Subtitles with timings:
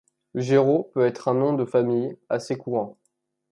[0.33, 2.97] Géraud peut être un nom de famille, assez courant.